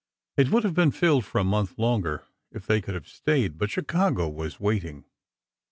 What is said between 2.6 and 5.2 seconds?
they could have stayed. But Chicago was waiting.